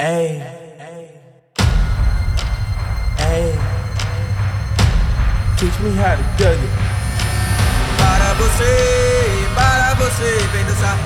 Hey. 0.00 0.40
Hey. 3.18 3.52
Teach 5.58 5.78
me 5.80 5.90
how 5.92 6.16
to 6.16 6.24
dug 6.38 6.56
it. 6.56 6.70
Para 7.98 8.32
você, 8.32 9.46
para 9.54 9.94
você, 9.96 10.48
vem 10.52 10.64
dançar. 10.64 10.96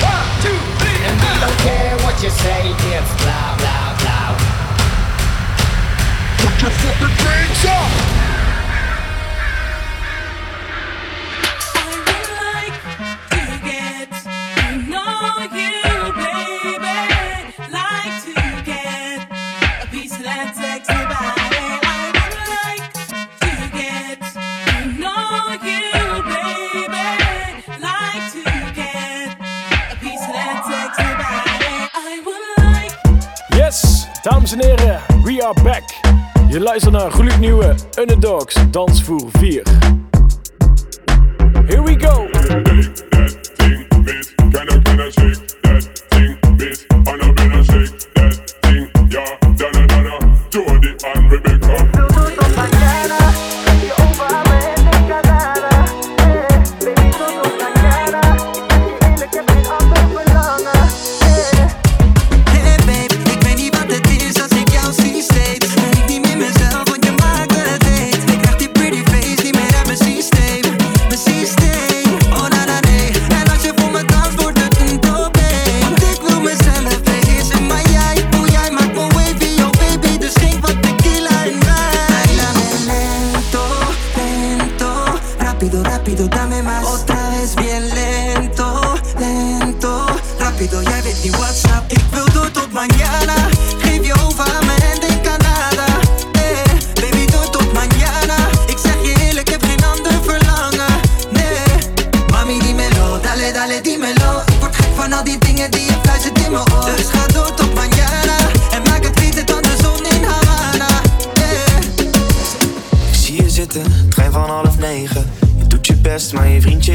One, 0.00 0.28
two, 0.40 0.58
three, 0.78 1.04
and 1.04 1.16
we 1.20 1.40
don't 1.40 1.58
care 1.58 1.96
what 2.06 2.22
you 2.22 2.30
say, 2.30 2.70
it's 2.70 3.12
blah, 3.22 3.54
blah, 3.58 3.96
blah. 4.00 4.32
Put 6.38 6.62
your 6.62 6.70
fucking 6.70 7.16
things 7.16 7.64
up! 7.66 8.19
Dames 34.22 34.52
en 34.52 34.60
heren, 34.60 35.00
we 35.22 35.44
are 35.44 35.62
back. 35.62 35.82
Je 36.48 36.60
luistert 36.60 36.92
naar 36.92 37.10
gloednieuwe 37.10 37.74
Underdogs 37.98 38.56
Dansvoer 38.70 39.28
4. 39.32 39.62
Here 41.66 41.82
we 41.82 41.98
go. 41.98 42.28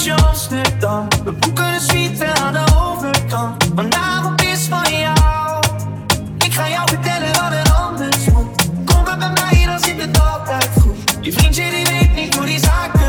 We 0.00 1.32
boeken 1.32 1.74
een 1.74 1.80
suite 1.80 2.26
aan 2.26 2.52
de 2.52 2.64
overkant. 2.82 3.64
op 4.26 4.40
is 4.40 4.66
van 4.66 4.98
jou. 4.98 5.64
Ik 6.38 6.54
ga 6.54 6.68
jou 6.68 6.88
vertellen 6.88 7.32
wat 7.32 7.52
er 7.52 7.72
anders 7.72 8.24
moet. 8.24 8.68
Kom 8.84 9.04
maar 9.04 9.18
bij 9.18 9.32
mij, 9.32 9.66
dan 9.66 9.78
zit 9.78 10.00
het 10.00 10.20
altijd 10.20 10.68
goed. 10.80 10.96
Je 11.20 11.32
vriendje 11.32 11.70
die 11.70 11.84
weet 11.84 12.14
niet 12.14 12.36
hoe 12.36 12.46
die 12.46 12.58
zaak 12.58 12.99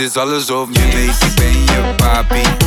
This 0.00 0.08
is 0.08 0.16
alles 0.16 0.50
of 0.50 0.68
je 0.72 0.88
weet, 0.92 1.36
ik 1.36 1.70
your 1.70 1.94
papi 1.94 2.59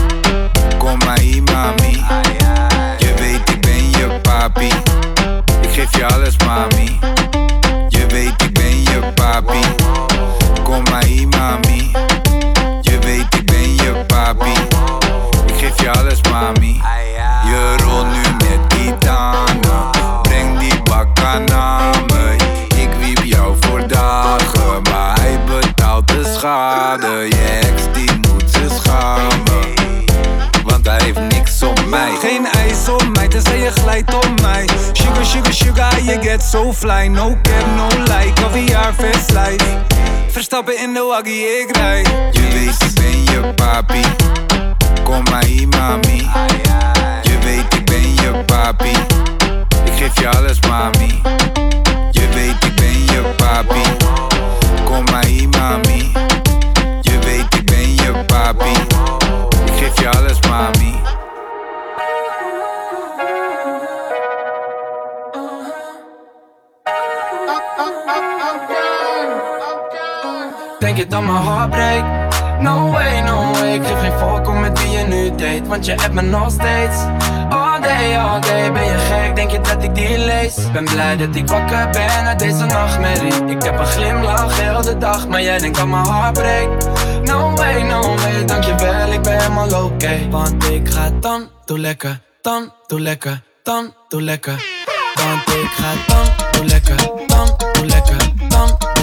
so 36.53 36.71
fly 36.71 37.07
No 37.07 37.35
cap, 37.43 37.65
no 37.77 37.87
like, 38.13 38.35
caviar, 38.35 38.93
vet 38.93 39.15
slice 39.15 39.71
Verstappen 40.29 40.77
in 40.77 40.93
de 40.93 41.01
waggie, 41.01 41.45
ik 41.61 41.77
rij 41.77 42.01
Je 42.31 42.41
weet 42.53 42.81
ik 42.81 42.93
ben 42.95 43.23
je 43.23 43.53
papi. 43.55 44.01
Kom 45.03 45.23
maar 45.23 45.43
hier 45.43 45.67
mami. 45.67 46.29
Je 47.21 47.37
weet 47.43 47.73
ik 47.73 47.85
ben 47.85 48.13
je 48.13 48.43
papi. 48.45 48.91
Ik 49.83 49.93
geef 49.95 50.19
je 50.19 50.29
alles 50.29 50.59
mami. 50.67 51.21
Je 52.11 52.27
weet 52.33 52.63
ik 52.63 52.75
ben 52.75 53.05
je 53.05 53.33
papi. 53.35 53.81
Kom 54.85 55.03
maar 55.11 55.25
hier 55.25 55.49
mami. 55.49 56.11
Je 57.01 57.19
weet 57.19 57.53
ik 57.53 57.65
ben 57.65 57.95
je 57.95 58.23
papi. 58.25 58.71
Ik 59.65 59.73
geef 59.79 59.99
je 59.99 60.09
alles 60.09 60.39
mami. 60.49 60.95
Denk 70.79 70.97
je 70.97 71.07
dat 71.07 71.21
mijn 71.21 71.35
hart 71.35 71.69
breekt? 71.69 72.05
No 72.59 72.91
way, 72.91 73.21
no 73.21 73.51
way. 73.51 73.73
Ik 73.73 73.85
geef 73.85 73.99
geen 73.99 74.11
fuck 74.11 74.47
om 74.47 74.59
met 74.59 74.81
wie 74.81 74.91
je 74.91 75.03
nu 75.03 75.29
date 75.29 75.63
Want 75.67 75.85
je 75.85 75.91
hebt 75.91 76.13
me 76.13 76.21
nog 76.21 76.51
steeds. 76.51 76.97
All 77.49 77.81
day, 77.81 78.17
all 78.17 78.41
day 78.41 78.71
Ben 78.71 78.85
je 78.85 78.97
gek, 78.97 79.35
denk 79.35 79.51
je 79.51 79.61
dat 79.61 79.83
ik 79.83 79.95
die 79.95 80.17
lees? 80.17 80.71
Ben 80.71 80.85
blij 80.85 81.17
dat 81.17 81.35
ik 81.35 81.47
wakker 81.47 81.89
ben 81.89 82.25
uit 82.25 82.39
deze 82.39 82.65
nachtmerrie. 82.65 83.45
Ik 83.45 83.63
heb 83.63 83.79
een 83.79 83.85
glimlach 83.85 84.59
heel 84.59 84.81
de 84.81 84.97
dag 84.97 85.27
Maar 85.27 85.41
jij 85.41 85.59
denkt 85.59 85.77
dat 85.77 85.87
mijn 85.87 86.05
hart 86.05 86.33
breekt. 86.33 86.87
No 87.23 87.53
way, 87.55 87.81
no 87.81 88.15
way 88.15 88.45
Dankjewel, 88.45 89.11
ik 89.11 89.21
ben 89.21 89.39
helemaal 89.39 89.83
oké. 89.83 90.29
Want 90.29 90.69
ik 90.69 90.89
ga 90.89 91.09
dan, 91.19 91.49
doe 91.65 91.79
lekker 91.79 92.19
Dan, 92.41 92.73
doe 92.87 92.99
lekker 92.99 93.43
Dan, 93.63 93.93
doe 94.07 94.21
lekker. 94.21 94.65
Want 95.13 95.47
ik 95.47 95.69
ga 95.71 96.13
Dan, 96.13 96.25
doe 96.51 96.65
lekker 96.65 97.22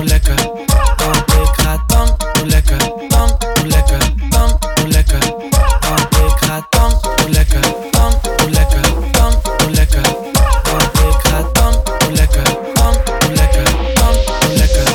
Dan, 0.01 0.09
lekker. 0.09 0.35
Want 0.97 1.33
ik 1.33 1.65
ga 1.65 1.85
dan, 1.87 2.17
lekker. 2.45 2.79
Dan, 3.09 3.37
lekker. 3.65 3.99
Dan, 4.31 4.59
lekker. 4.87 5.19
Want 5.81 6.17
ik 6.17 6.39
ga 6.41 6.67
dan, 6.71 7.01
lekker. 7.29 7.61
Dan, 7.91 8.21
lekker. 8.51 8.83
Dan, 9.13 9.41
lekker. 9.71 10.03
Want 10.63 10.99
ik 10.99 11.21
ga 11.23 11.43
dan, 11.53 11.83
lekker. 12.13 12.45
Dan, 12.75 12.95
lekker. 13.35 13.65
Dan, 13.95 14.15
lekker. 14.57 14.89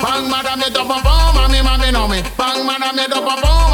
Bang 0.00 0.28
madame 0.28 0.70
da 0.72 0.84
bom 0.84 1.02
bom, 1.02 1.34
mami 1.34 1.62
mami 1.62 1.90
no 1.90 2.08
me. 2.08 2.22
Bang 2.36 2.66
madame 2.66 3.08
da 3.08 3.20
bom 3.20 3.73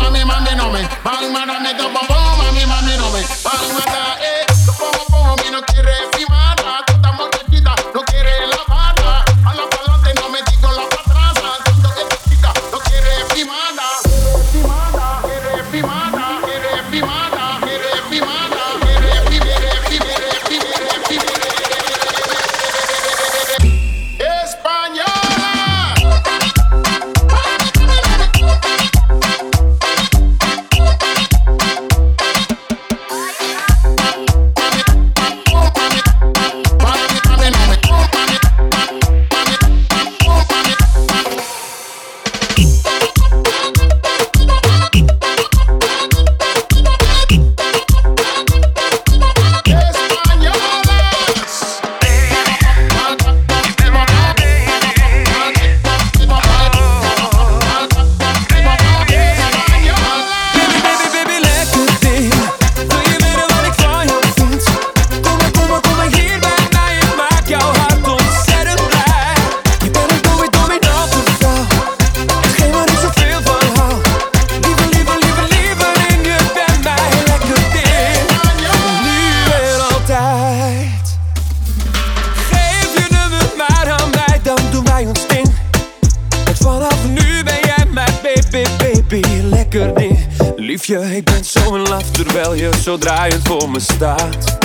zo 92.80 92.98
draaiend 92.98 93.48
voor 93.48 93.70
me 93.70 93.80
staat. 93.80 94.58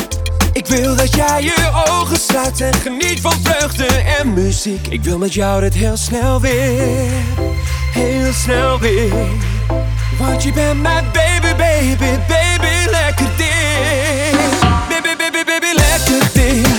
Ik 0.53 0.65
wil 0.65 0.95
dat 0.95 1.15
jij 1.15 1.44
je 1.44 1.85
ogen 1.89 2.17
sluit 2.17 2.62
en 2.62 2.73
geniet 2.73 3.21
van 3.21 3.33
vreugde 3.44 3.85
en 3.85 4.33
muziek. 4.33 4.88
Ik 4.88 5.03
wil 5.03 5.17
met 5.17 5.33
jou 5.33 5.62
dit 5.62 5.73
heel 5.73 5.97
snel 5.97 6.41
weer, 6.41 7.12
heel 7.91 8.33
snel 8.33 8.79
weer. 8.79 9.53
Want 10.17 10.44
je 10.44 10.51
bent 10.51 10.81
mijn 10.81 11.06
baby, 11.13 11.56
baby, 11.57 12.19
baby, 12.27 12.89
lekker 12.89 13.27
ding 13.38 14.39
Baby, 14.89 15.15
baby, 15.17 15.43
baby, 15.45 15.74
lekker 15.75 16.29
ding 16.34 16.75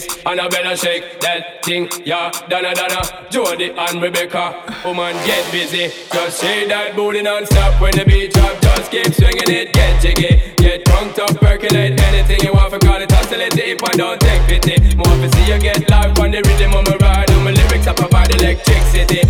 thing, 0.00 0.16
Miss 0.16 0.26
Annabella? 0.26 0.76
Shake 0.76 1.20
that 1.20 1.64
thing, 1.64 1.88
yeah, 2.04 2.30
Donna, 2.48 2.74
Donna, 2.74 3.26
Jody 3.30 3.70
and 3.70 4.02
Rebecca. 4.02 4.54
Woman, 4.84 5.14
get 5.26 5.50
busy. 5.52 5.92
Just 6.12 6.40
shake 6.40 6.68
that 6.68 6.96
booty 6.96 7.22
non-stop 7.22 7.80
when 7.80 7.92
the 7.96 8.04
beat 8.04 8.32
drop. 8.32 8.60
Just 8.60 8.90
keep 8.90 9.12
swinging 9.14 9.50
it, 9.50 9.72
get 9.72 10.00
jiggy. 10.02 10.54
Get 10.56 10.84
drunk, 10.84 11.18
up, 11.18 11.36
percolate 11.40 12.00
anything 12.00 12.40
you 12.42 12.52
want 12.52 12.72
for 12.72 12.78
call 12.78 13.00
it 13.00 13.12
oscillate 13.12 13.54
hip 13.54 13.82
and 13.82 13.98
don't 13.98 14.20
take 14.20 14.42
pity. 14.48 14.96
More 14.96 15.06
to 15.06 15.28
see 15.32 15.52
you 15.52 15.58
get 15.58 15.88
live 15.90 16.18
on 16.18 16.30
the 16.30 16.42
rhythm 16.42 16.74
of 16.74 16.86
my 16.86 16.96
ride. 16.96 17.30
And 17.30 17.44
my 17.44 17.50
lyrics 17.52 17.86
up 17.86 17.98
about 17.98 18.30
electricity 18.34 19.22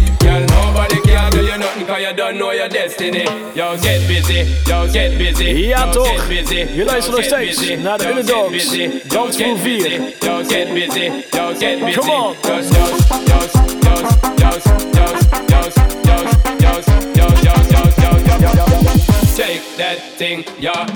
you 2.04 2.12
don't 2.14 2.38
know 2.38 2.50
your 2.50 2.68
destiny. 2.68 3.24
Yo, 3.54 3.76
get 3.78 4.06
busy, 4.06 4.44
yo, 4.66 4.86
get 4.88 5.16
busy. 5.16 5.68
Ja, 5.68 5.88
toch? 5.88 6.28
Je 6.28 6.82
luistert 6.84 7.16
nog 7.16 7.24
steeds 7.24 7.76
naar 7.82 7.98
de 7.98 8.08
Underdogs. 8.08 8.76
Dans 9.08 9.36
voor 9.36 9.58
4. 9.58 9.90
Yo, 10.20 10.42
get 10.48 10.74
busy, 10.74 11.10
yo, 11.30 11.52
get 11.58 11.80
busy. 11.80 11.98
Come 11.98 12.12
on. 12.12 12.34
Dos, 12.42 12.68
dos, 12.68 12.90
dos, 13.08 13.52
dos, 13.80 14.02
dos, 14.36 14.62
dos, 14.62 14.62
dos, 14.92 15.22
dos, 15.46 15.74
dos, 15.74 15.74
dos, 16.04 16.24
dos, 16.58 16.84
dos, 17.12 17.40
dos, 17.42 17.94
dos, 17.96 18.54
dos, 18.56 19.36
Take 19.36 19.60
that 19.76 19.98
thing, 20.16 20.44
yeah. 20.58 20.86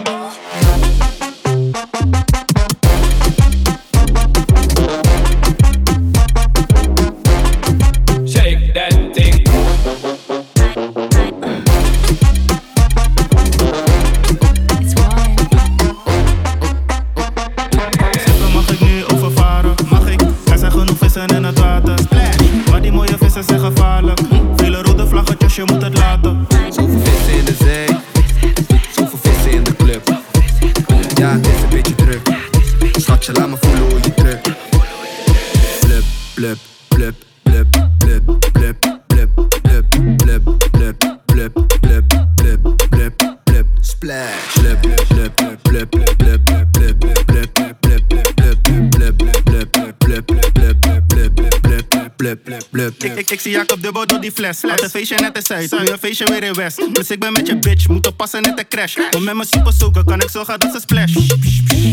Ik, 52.79 53.03
ik, 53.03 53.31
ik 53.31 53.41
zie 53.41 53.53
Jacob 53.53 53.83
dubbel 53.83 54.07
door 54.07 54.21
die 54.21 54.33
fles. 54.33 54.63
Had 54.63 54.83
een 54.83 54.91
feestje 54.91 55.17
net 55.17 55.37
in 55.37 55.43
Zuid, 55.43 55.71
nu 55.71 55.93
een 55.93 55.99
feestje 55.99 56.25
weer 56.25 56.43
in 56.43 56.55
West. 56.55 56.95
Dus 56.95 57.11
ik 57.11 57.21
ben 57.21 57.33
met 57.33 57.47
je 57.47 57.59
bitch, 57.59 57.89
moet 57.89 58.07
oppassen 58.07 58.43
net 58.43 58.57
de 58.57 58.69
crash. 58.69 58.97
Om 59.17 59.25
met 59.25 59.35
mijn 59.35 59.49
super 59.49 59.73
zoeken, 59.73 60.05
kan 60.05 60.21
ik 60.21 60.31
zorgen 60.31 60.61
dat 60.61 60.73
ze 60.73 60.81
splash. 60.81 61.15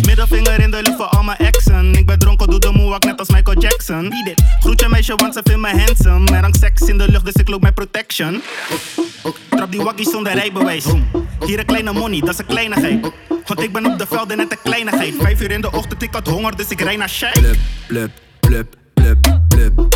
Middelvinger 0.06 0.60
in 0.60 0.72
de 0.72 0.82
lucht 0.82 0.96
voor 0.96 1.06
al 1.06 1.24
mijn 1.24 1.38
exen. 1.38 1.94
Ik 1.94 2.06
ben 2.06 2.20
dronken, 2.20 2.50
doe 2.50 2.60
de 2.60 2.72
moonwalk 2.72 3.04
net 3.04 3.20
als 3.20 3.30
Michael 3.30 3.60
Jackson. 3.60 4.14
Groet 4.60 4.82
je 4.82 4.90
meisje, 4.90 5.16
want 5.16 5.34
ze 5.34 5.42
vindt 5.44 5.62
me 5.62 5.70
handsome. 5.70 6.32
Er 6.32 6.42
hangt 6.42 6.58
seks 6.60 6.82
in 6.82 6.98
de 6.98 7.12
lucht, 7.12 7.26
dus 7.26 7.34
ik 7.34 7.50
loop 7.50 7.62
met 7.62 7.74
protection. 7.74 8.42
Trap 9.50 9.72
die 9.72 9.82
wakkie 9.82 10.10
zonder 10.10 10.34
rijbewijs. 10.34 10.86
Hier 11.46 11.60
een 11.60 11.66
kleine 11.66 11.94
money, 11.94 12.20
dat 12.20 12.30
is 12.30 12.38
een 12.38 12.46
kleinigheid. 12.46 13.12
Want 13.46 13.62
ik 13.62 13.74
ben 13.74 13.86
op 13.86 13.98
de 13.98 14.06
velden 14.08 14.38
net 14.38 14.52
een 14.52 14.58
kleinigheid. 14.64 15.14
Vijf 15.20 15.42
uur 15.42 15.52
in 15.52 15.62
de 15.62 15.72
ochtend, 15.72 16.02
ik 16.02 16.14
had 16.14 16.28
honger, 16.28 16.56
dus 16.56 16.68
ik 16.68 16.82
rijd 16.82 16.98
naar 16.98 17.10
Shai. 17.10 17.32
Blub, 17.88 18.12
blub, 18.40 18.76
blub, 18.94 19.18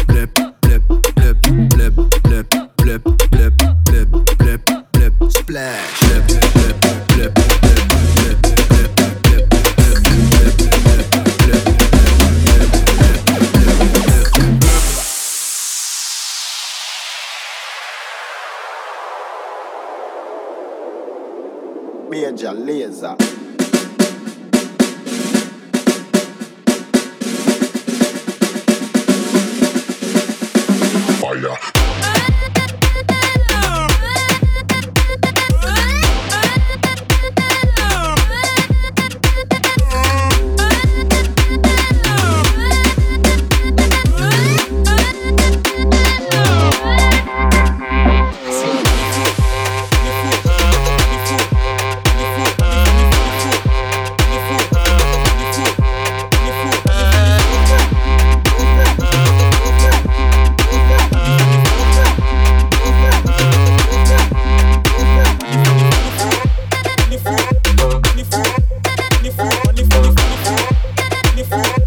blub, 0.05 0.58
blip, 0.69 0.88
blip, 1.15 1.41
blip, 1.41 1.95
blip, 2.23 2.49
blip, 2.77 3.03
blip, 3.31 3.53
blip, 3.85 4.11
blip, 4.38 4.61
blip, 4.93 5.31
splash. 5.31 6.03
Major 22.09 22.53
laser. 22.53 23.38
feel 71.50 71.78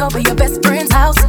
over 0.00 0.20
your 0.20 0.34
best 0.34 0.62
friend's 0.62 0.92
house. 0.92 1.20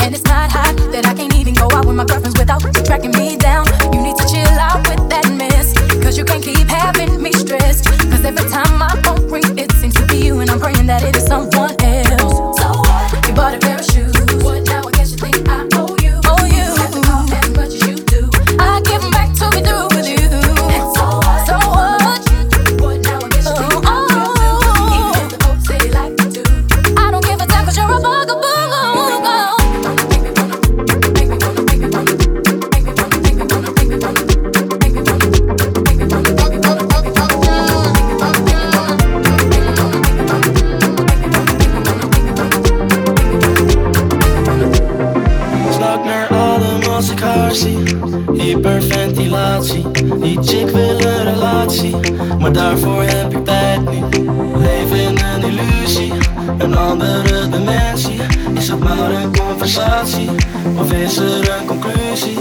And 0.00 0.14
it's 0.14 0.24
not 0.24 0.50
hot 0.50 0.76
that 0.92 1.06
I 1.06 1.14
can't 1.14 1.34
even 1.34 1.54
go 1.54 1.68
out 1.72 1.86
with 1.86 1.96
my 1.96 2.04
girlfriends 2.04 2.38
without 2.38 2.62
tracking 2.84 3.12
me 3.12 3.36
down. 3.36 3.66
You 3.92 4.00
need 4.00 4.16
to 4.16 4.26
chill 4.28 4.58
out 4.58 4.86
with 4.88 5.08
that 5.08 5.26
mess. 5.32 5.72
Cause 6.02 6.16
you 6.16 6.24
can't 6.24 6.42
keep 6.42 6.68
having 6.68 7.22
me 7.22 7.32
stressed. 7.32 7.86
Cause 7.86 8.24
every 8.24 8.48
time 8.50 8.78
my 8.78 8.94
phone 9.02 9.30
rings, 9.30 9.50
it 9.50 9.72
seems 9.72 9.94
to 9.94 10.06
be 10.06 10.18
you, 10.26 10.40
and 10.40 10.50
I'm 10.50 10.60
praying 10.60 10.86
that 10.86 11.02
it 11.02 11.16
is 11.16 11.26
someone. 11.26 11.57
Een 56.58 56.76
andere 56.76 57.48
dimensie. 57.48 58.20
Is 58.54 58.68
het 58.68 58.78
maar 58.78 59.10
een 59.10 59.36
conversatie, 59.36 60.30
of 60.76 60.92
is 60.92 61.16
er 61.16 61.58
een 61.58 61.66
conclusie? 61.66 62.38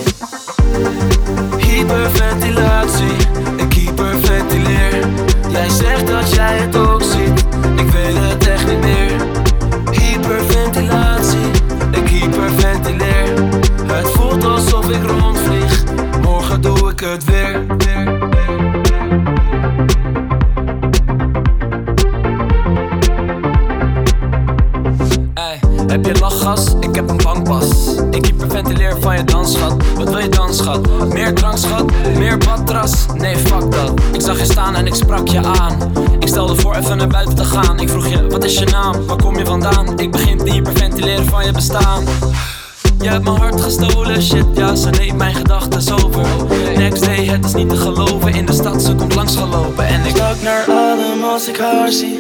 Hyperventilatie, 1.58 2.47
hebt 43.24 43.30
mijn 43.30 43.52
hart 43.52 43.62
gestolen, 43.62 44.22
shit 44.22 44.46
ja, 44.54 44.76
ze 44.76 44.90
neemt 44.90 45.18
mijn 45.18 45.36
gedachten 45.36 46.04
over 46.04 46.26
Next 46.78 47.06
day, 47.06 47.26
het 47.26 47.46
is 47.46 47.54
niet 47.54 47.70
te 47.70 47.78
geloven, 47.78 48.34
in 48.34 48.46
de 48.46 48.54
stad 48.54 48.82
ze 48.82 48.96
komt 48.96 49.16
langs 49.16 49.36
gelopen 49.36 49.88
En 49.88 50.06
ik 50.06 50.16
Stak 50.16 50.42
naar 50.42 50.66
adem 50.70 51.24
als 51.24 51.48
ik 51.48 51.58
haar 51.58 51.92
zie. 51.92 52.20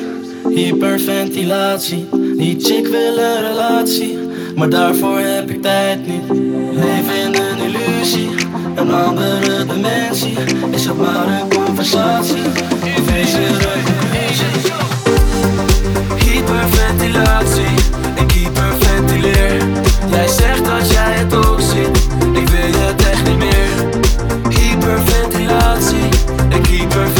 Hyperventilatie. 0.49 2.09
Die 2.37 2.59
chick 2.59 2.87
wil 2.87 3.17
een 3.17 3.41
relatie, 3.47 4.17
maar 4.55 4.69
daarvoor 4.69 5.19
heb 5.19 5.49
ik 5.49 5.61
tijd 5.61 6.07
niet. 6.07 6.23
Leef 6.71 7.25
in 7.25 7.35
een 7.35 7.57
illusie, 7.65 8.29
een 8.75 8.93
andere 8.93 9.65
dimensie. 9.65 10.37
Is 10.71 10.85
het 10.85 10.97
maar 10.97 11.27
een 11.27 11.63
conversatie? 11.65 12.41
Of 12.97 13.09
er 13.09 13.67
een? 13.71 13.85
Hyperventilatie, 16.15 17.73
ik 18.15 18.31
hyperventileer. 18.31 19.86
Jij 20.17 20.27
zegt 20.27 20.65
dat 20.65 20.91
jij 20.91 21.13
het 21.13 21.35
ook 21.35 21.61
ziet, 21.61 22.07
ik 22.33 22.49
weet 22.49 22.75
het 22.75 23.05
echt 23.05 23.23
niet 23.23 23.37
meer. 23.37 23.99
Hyperventilatie, 24.49 26.09
ik 26.49 26.65
hyperventileer. 26.65 27.16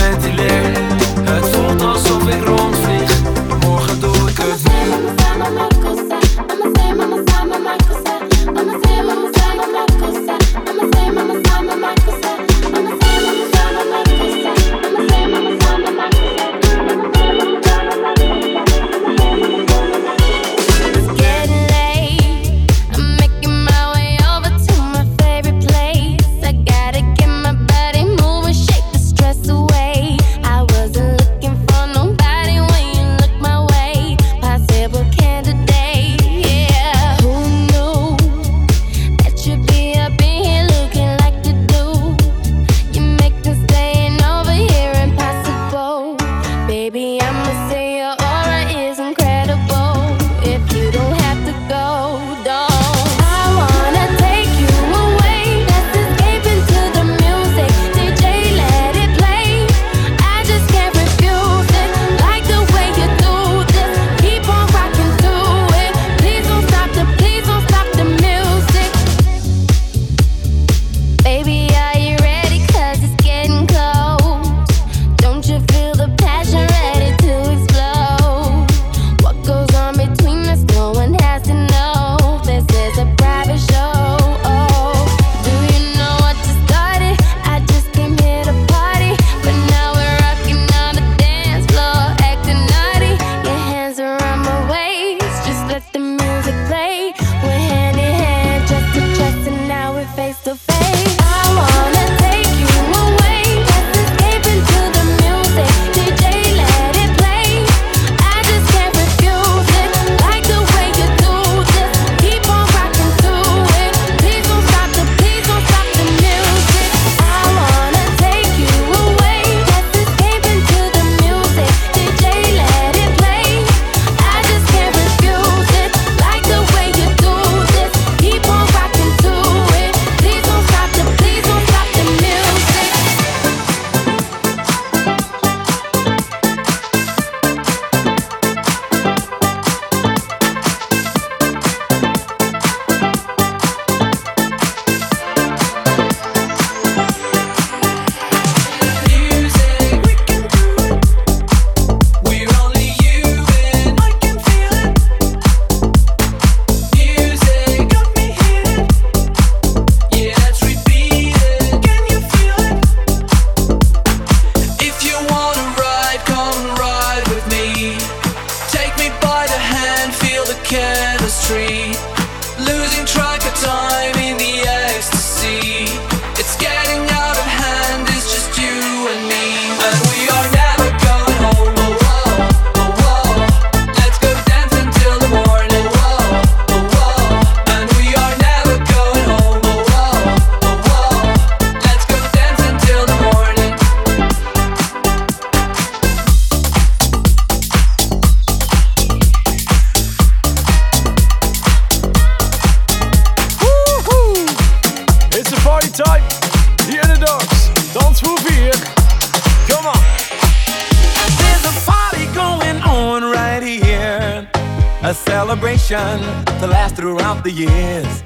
tradition 215.88 216.19
to 216.60 216.67
last 216.67 216.95
throughout 216.97 217.43
the 217.43 217.52
years. 217.52 218.23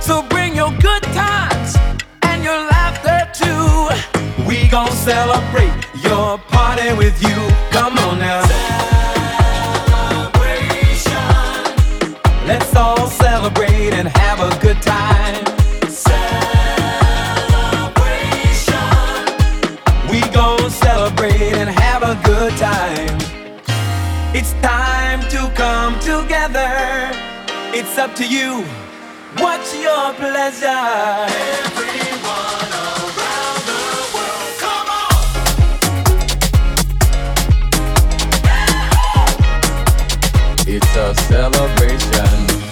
So 0.00 0.22
bring 0.28 0.56
your 0.56 0.72
good 0.80 1.02
times 1.14 1.76
and 2.22 2.42
your 2.42 2.58
laughter 2.58 3.30
too. 3.32 3.88
We 4.44 4.66
gon' 4.68 4.90
celebrate 4.90 5.72
your 6.02 6.38
party 6.38 6.92
with 6.94 7.22
you. 7.22 7.36
Come 7.70 7.96
on 7.98 8.18
now. 8.18 8.42
Celebration. 10.10 11.14
Let's 12.46 12.74
all 12.74 13.06
celebrate 13.06 13.92
and 13.92 14.08
have 14.08 14.40
a 14.40 14.58
good 14.60 14.82
time. 14.82 15.35
it's 27.98 28.04
up 28.04 28.14
to 28.14 28.26
you. 28.28 28.62
What's 29.38 29.74
your 29.74 30.12
pleasure? 30.14 30.66
Everyone 31.64 32.72
around 32.84 33.62
the 33.70 33.80
world, 34.14 34.58
come 34.60 34.88
on! 34.90 35.14
It's 40.68 40.96
a 40.96 41.14
celebration. 41.22 42.65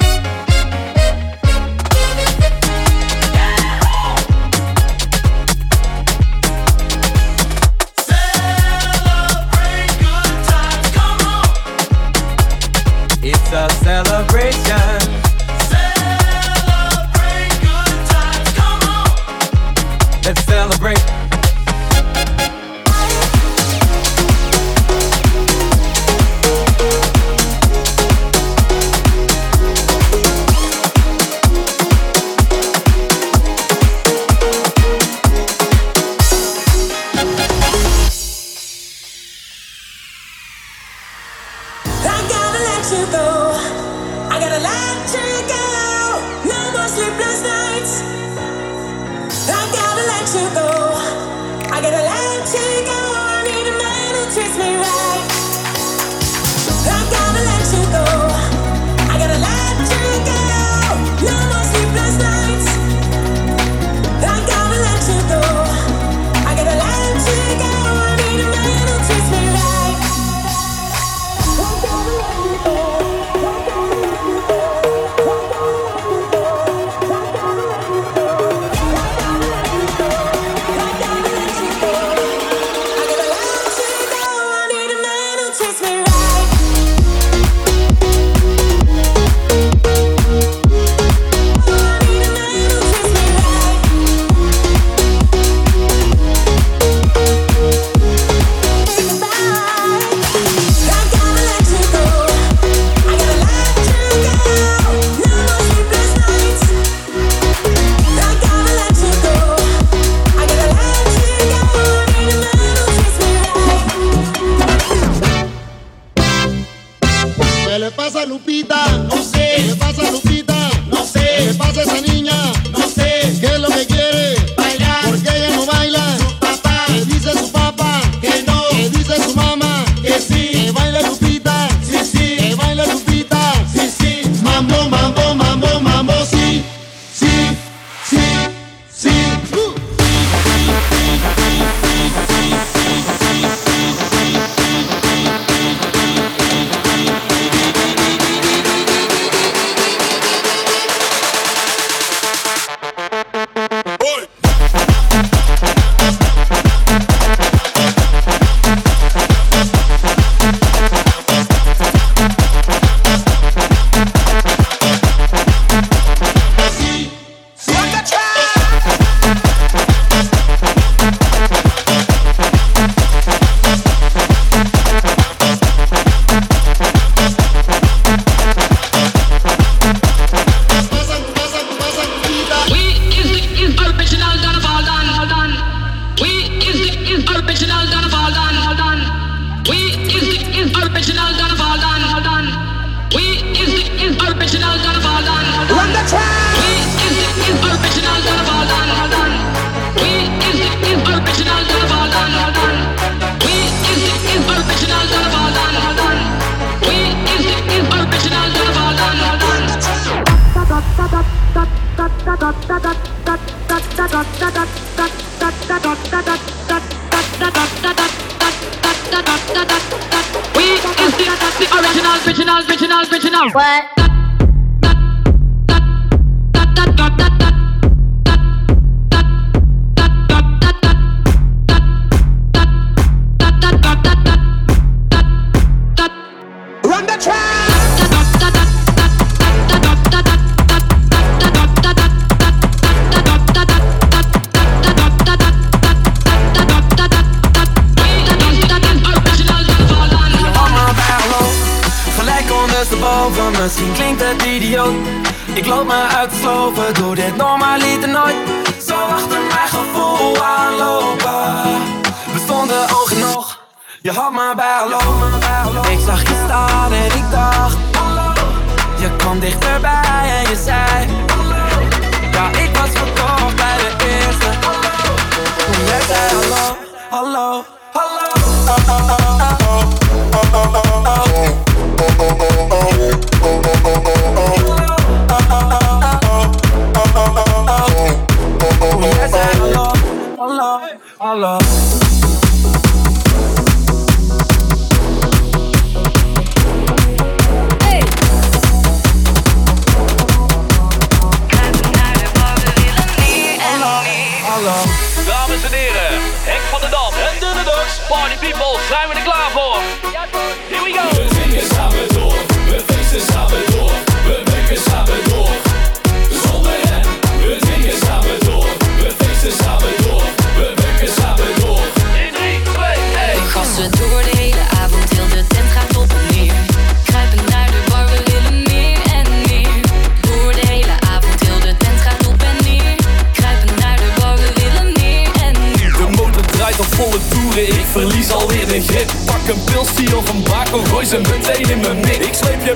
Lupita. 118.35 118.94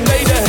later. 0.07 0.48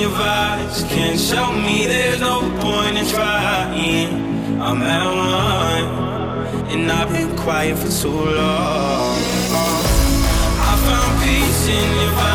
your 0.00 0.10
vibes 0.10 0.88
can 0.88 1.18
show 1.18 1.52
me 1.52 1.84
there's 1.86 2.20
no 2.20 2.40
point 2.60 2.96
in 2.96 3.06
trying. 3.06 4.60
I'm 4.60 4.80
at 4.82 5.04
one, 5.04 6.72
and 6.72 6.90
I've 6.90 7.12
been 7.12 7.36
quiet 7.36 7.76
for 7.76 7.90
too 7.90 8.08
long. 8.08 9.18
Uh, 9.52 9.82
I 10.68 10.76
found 10.86 11.22
peace 11.22 11.68
in 11.68 11.96
your 12.00 12.12
vibes. 12.12 12.29